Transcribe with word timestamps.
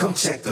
You 0.00 0.08
ain't 0.30 0.46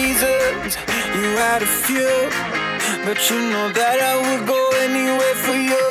Reasons, 0.00 0.76
you 1.16 1.28
had 1.44 1.60
a 1.62 1.72
few. 1.84 2.14
But 3.06 3.18
you 3.28 3.38
know 3.52 3.66
that 3.80 3.98
I 4.12 4.14
would 4.24 4.42
go 4.46 4.60
anywhere 4.86 5.36
for 5.44 5.56
you. 5.70 5.86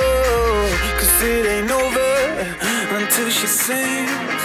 Cause 1.00 1.16
it 1.34 1.46
ain't 1.56 1.72
over 1.84 2.14
until 2.98 3.30
she 3.30 3.48
sings. 3.48 4.42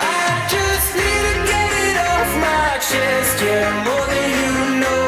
I 0.00 0.30
just 0.54 0.88
need 0.98 1.22
to 1.28 1.36
get 1.52 1.70
it 1.86 1.96
off 2.12 2.30
my 2.48 2.70
chest, 2.88 3.34
yeah, 3.44 3.68
more 3.86 4.06
than 4.12 4.28
you 4.40 4.54
know, 4.82 5.07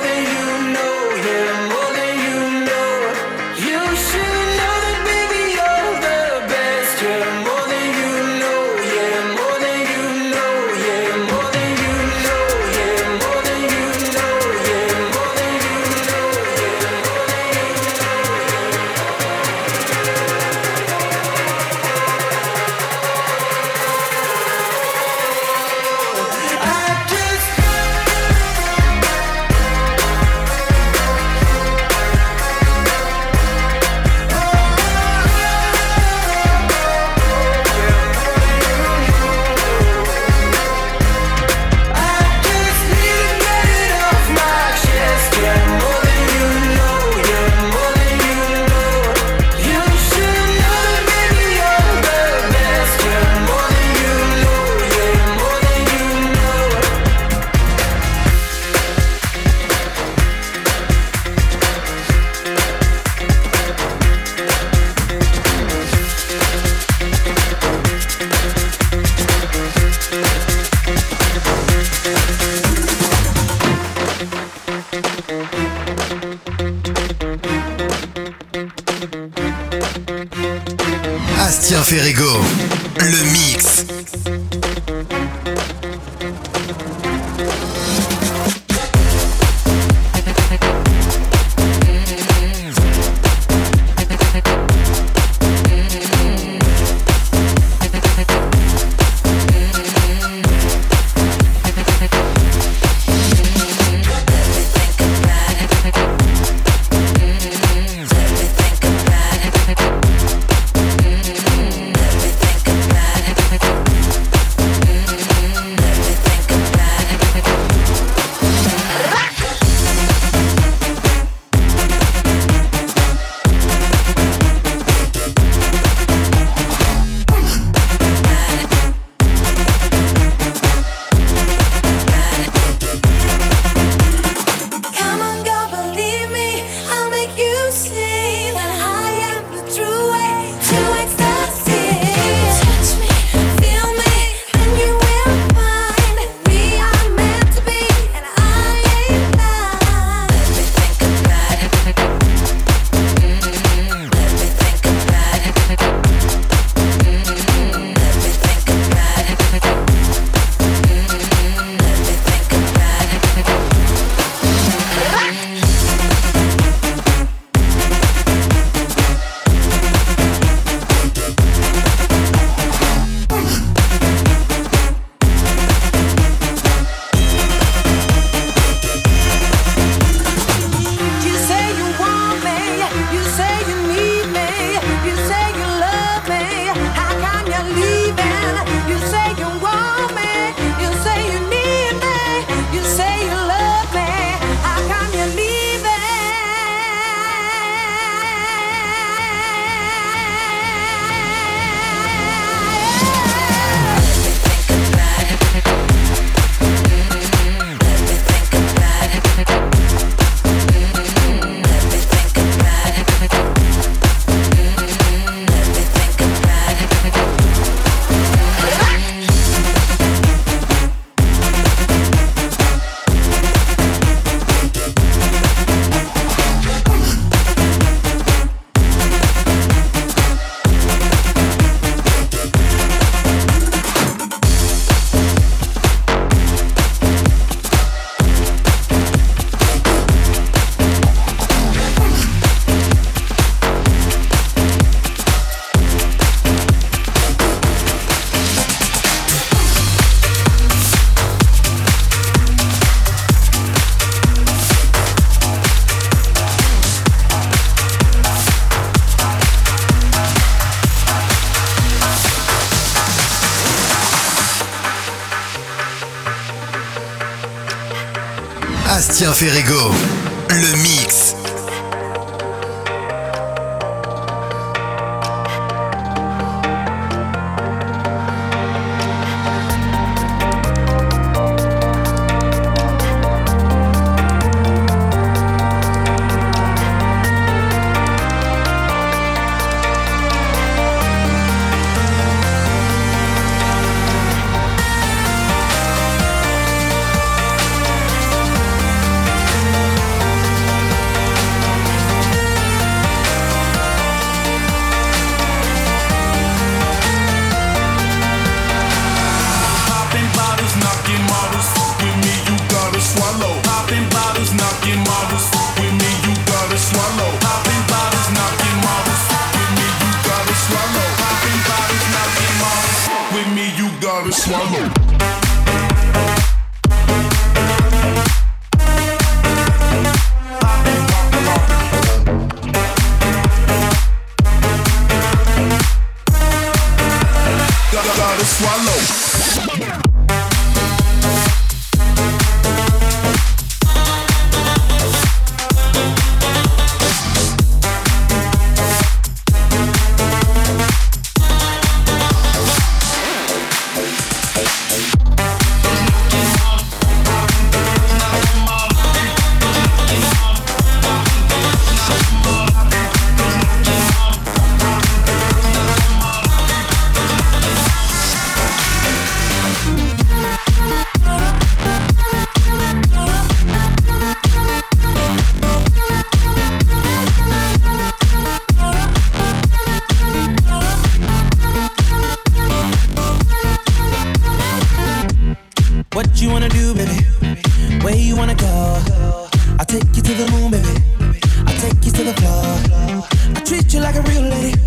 treat 393.71 393.93
you 393.93 394.01
like 394.01 394.15
a 394.15 394.21
real 394.23 394.41
lady. 394.41 394.77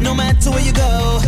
No 0.00 0.14
matter 0.14 0.50
where 0.50 0.64
you 0.64 0.72
go, 0.72 1.20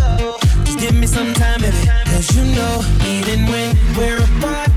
just 0.64 0.78
give 0.78 0.94
me 0.94 1.06
some 1.06 1.34
time, 1.34 1.60
baby. 1.60 1.76
Cause 2.06 2.34
you 2.34 2.44
know, 2.56 2.80
even 3.04 3.44
when 3.46 3.76
we're 3.94 4.22
apart. 4.24 4.73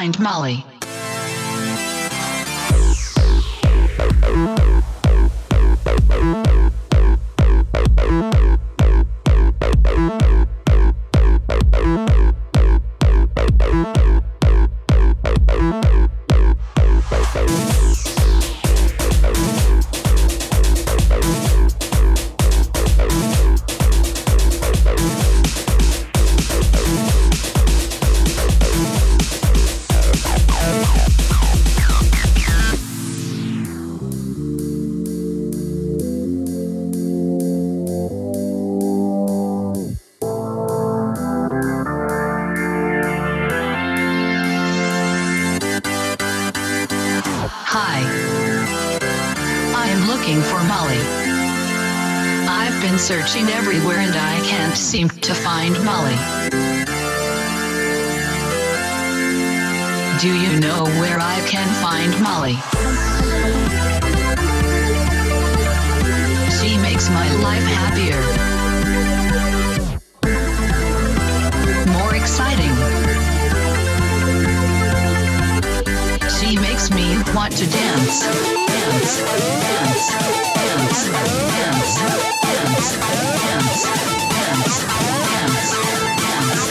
Find 0.00 0.18
Molly. 0.18 0.69
Find 61.80 62.12
Molly? 62.20 62.56
She 66.58 66.76
makes 66.78 67.08
my 67.08 67.28
life 67.40 67.64
happier. 67.80 68.20
More 71.96 72.14
exciting. 72.14 72.74
She 76.36 76.56
makes 76.58 76.90
me 76.90 77.16
want 77.34 77.56
to 77.56 77.66
dance. 77.66 78.20
Dance. 78.70 79.22
Dance. 79.80 80.06
Dance. 80.60 81.00
Dance. 81.56 81.94
Dance. 82.44 82.90
Dance. 83.40 83.84
Dance. 84.30 84.60
Dance. 84.60 84.86
Dance. 86.20 86.70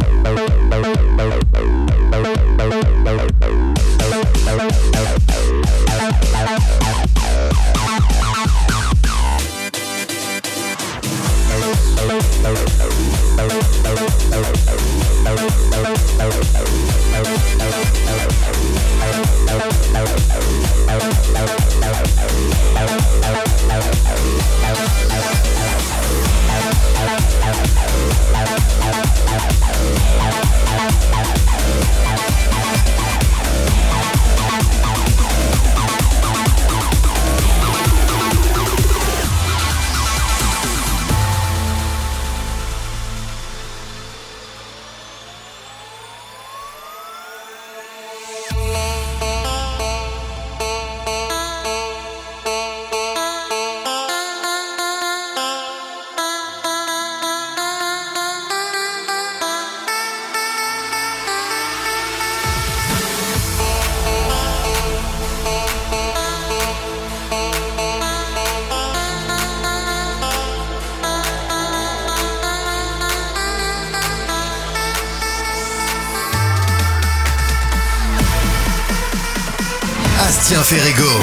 Ferrego, 80.71 81.19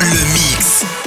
le 0.00 0.22
mix. 0.34 1.01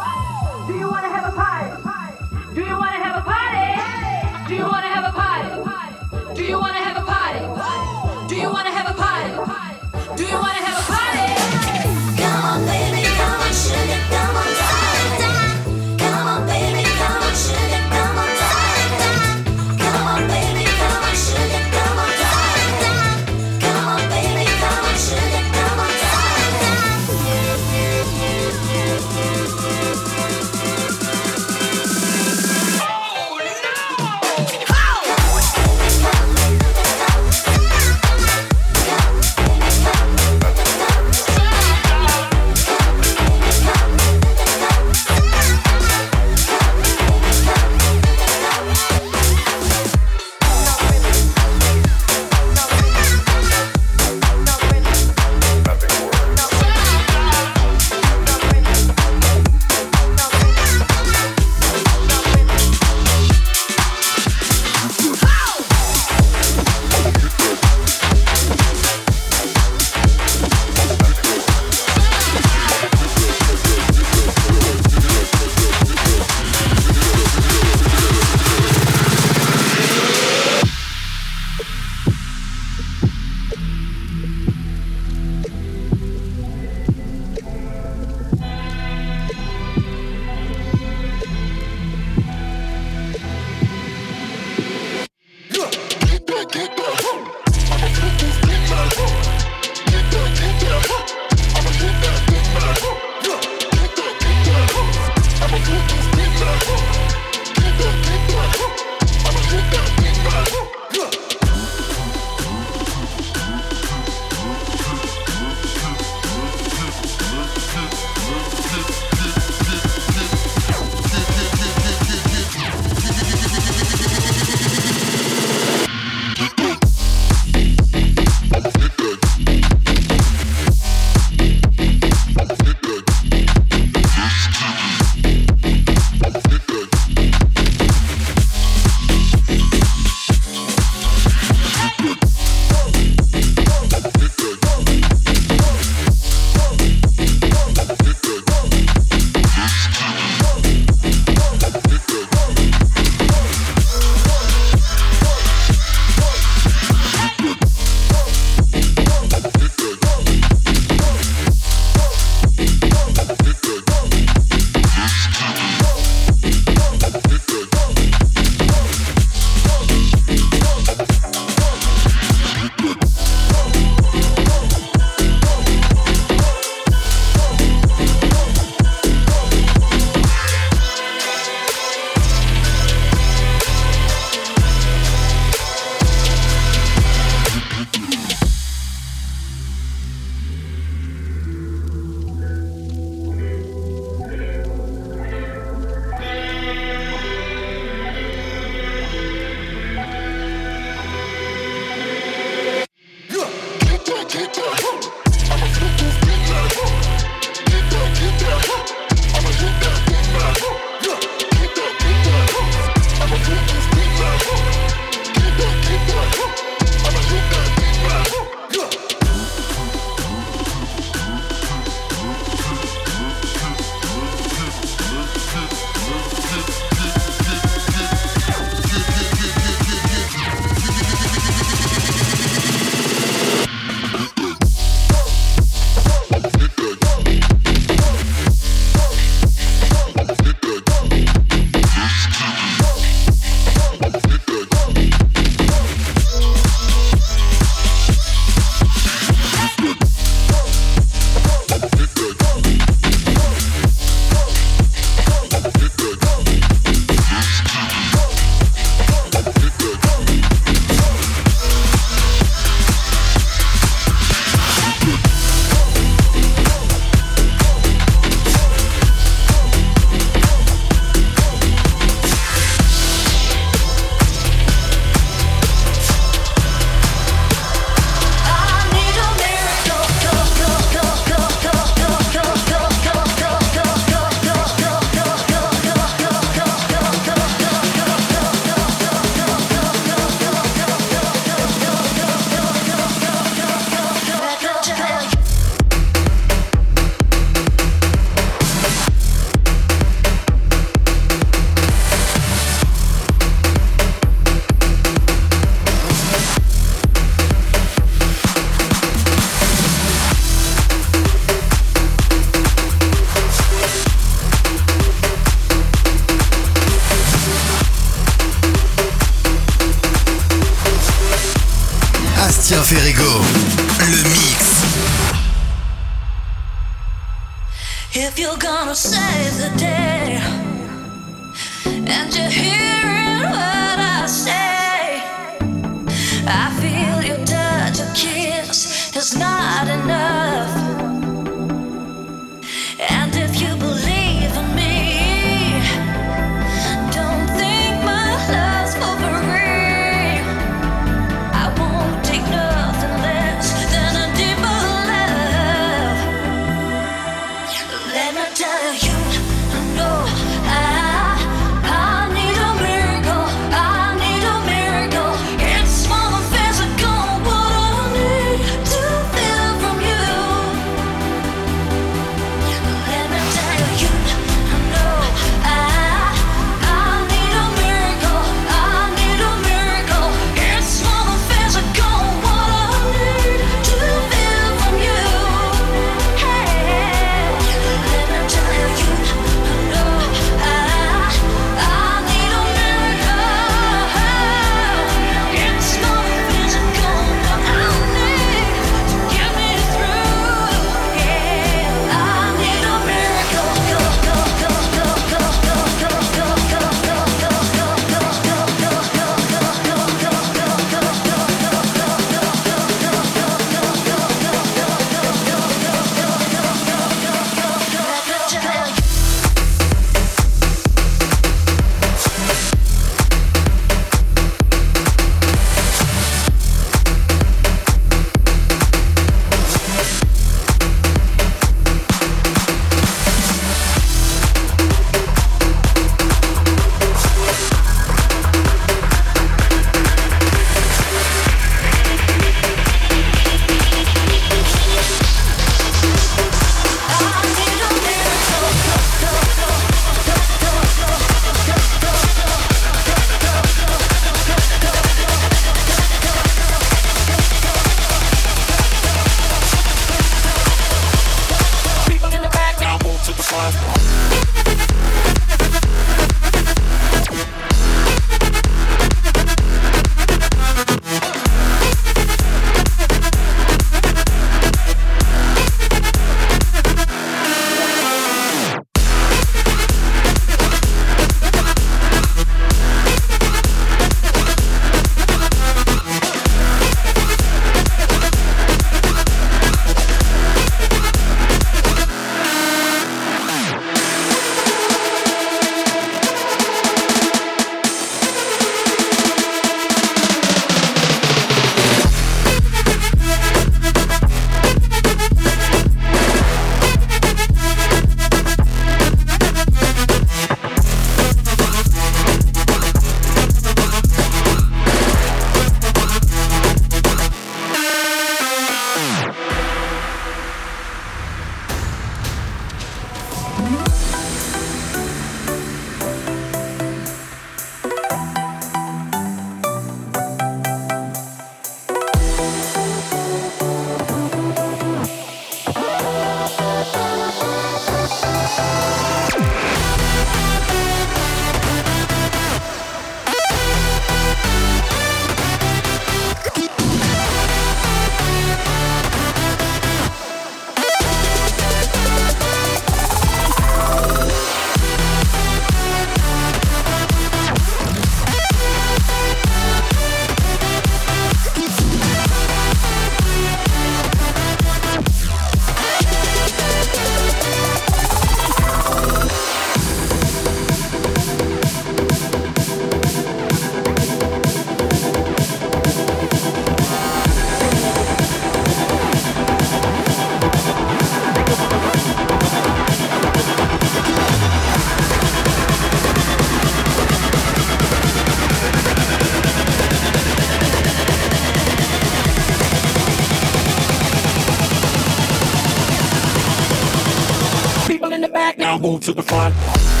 Move 598.81 599.01
to 599.01 599.13
the 599.13 599.21
front. 599.21 600.00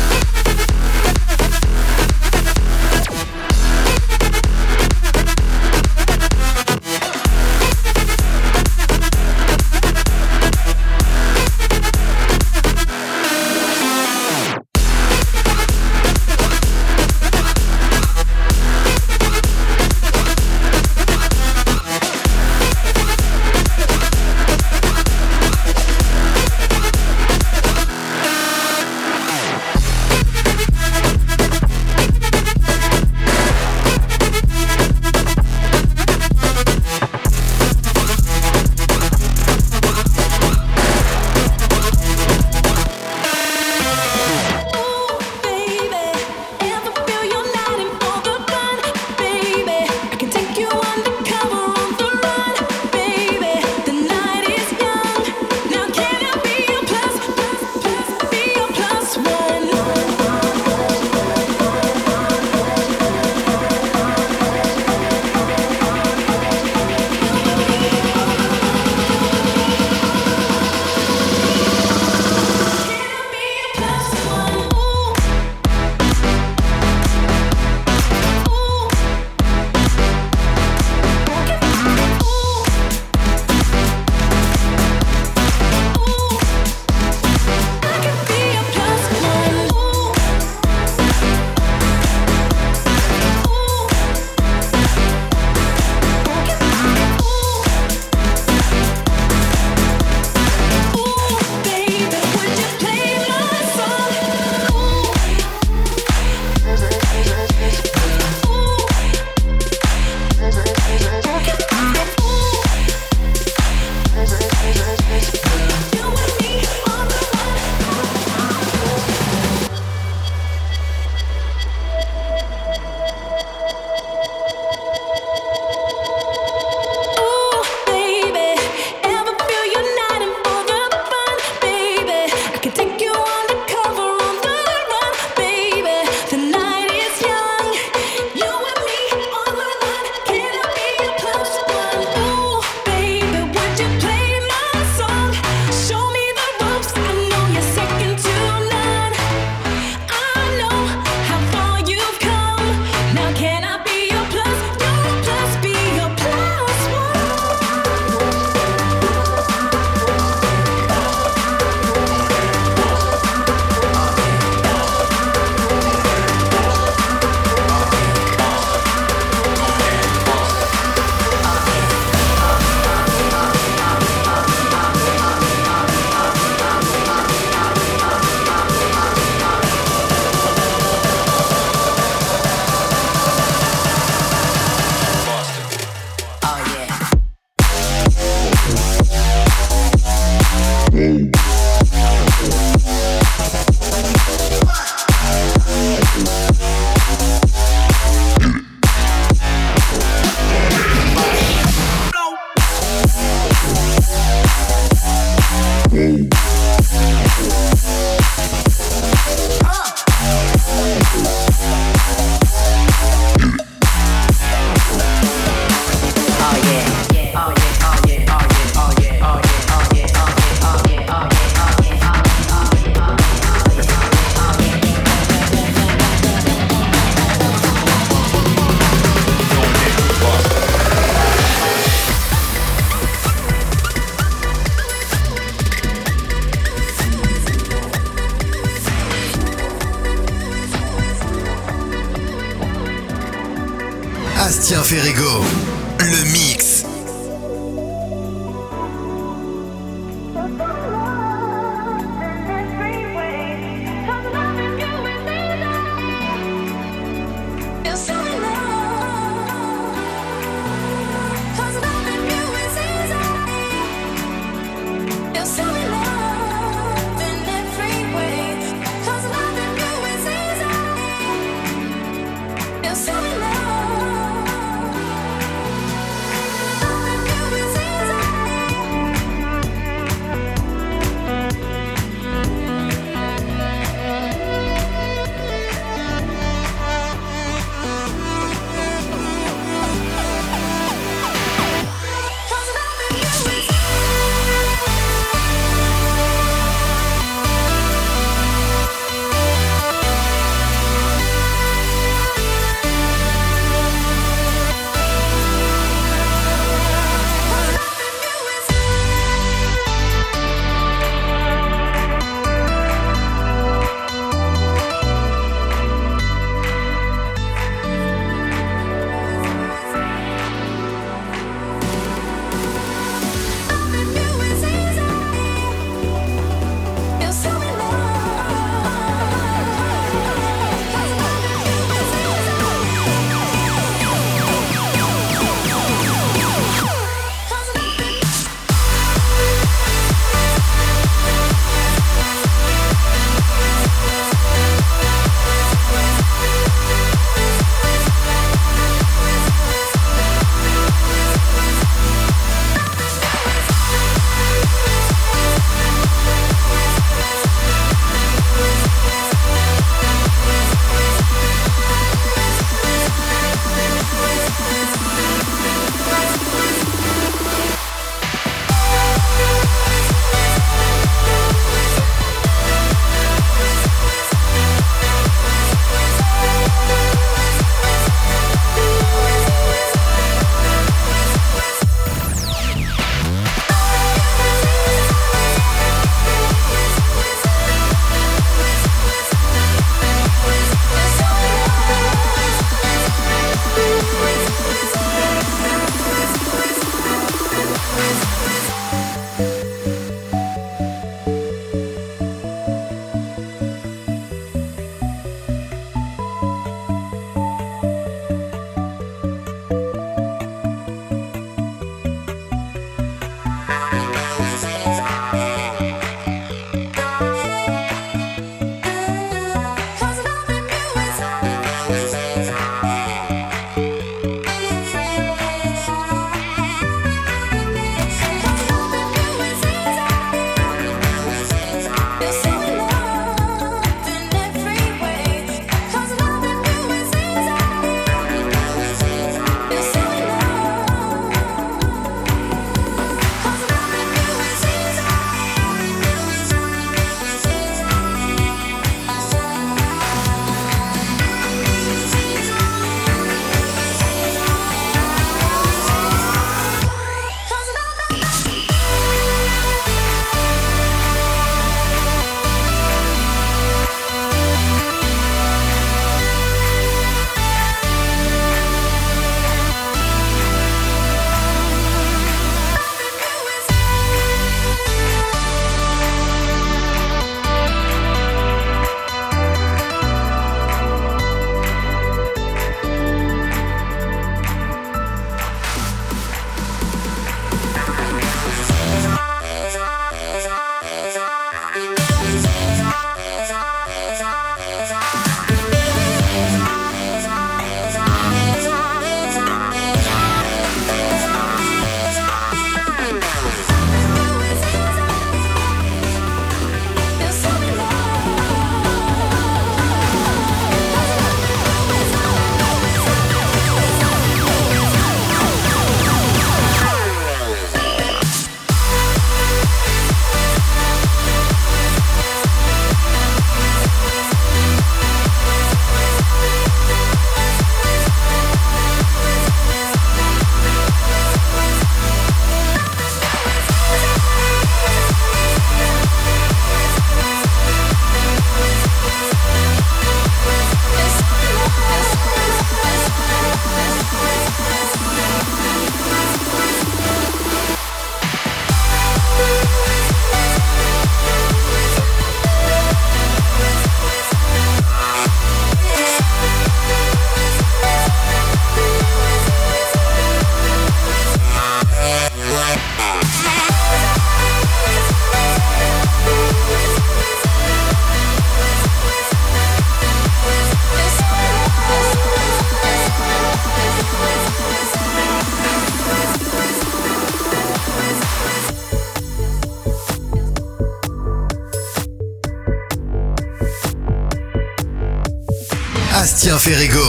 Ferrego. 586.61 587.00